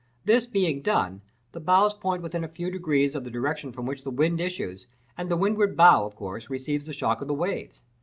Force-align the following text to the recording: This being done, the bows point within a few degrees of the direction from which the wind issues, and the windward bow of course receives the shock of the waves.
This 0.25 0.47
being 0.47 0.81
done, 0.81 1.21
the 1.51 1.59
bows 1.59 1.93
point 1.93 2.23
within 2.23 2.43
a 2.43 2.47
few 2.47 2.71
degrees 2.71 3.13
of 3.13 3.23
the 3.23 3.29
direction 3.29 3.71
from 3.71 3.85
which 3.85 4.01
the 4.01 4.09
wind 4.09 4.41
issues, 4.41 4.87
and 5.15 5.29
the 5.29 5.37
windward 5.37 5.77
bow 5.77 6.05
of 6.07 6.15
course 6.15 6.49
receives 6.49 6.87
the 6.87 6.91
shock 6.91 7.21
of 7.21 7.27
the 7.27 7.35
waves. 7.35 7.83